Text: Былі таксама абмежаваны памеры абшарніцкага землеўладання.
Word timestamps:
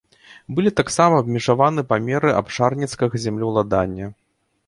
Былі 0.59 0.69
таксама 0.79 1.19
абмежаваны 1.23 1.81
памеры 1.91 2.29
абшарніцкага 2.41 3.15
землеўладання. 3.29 4.09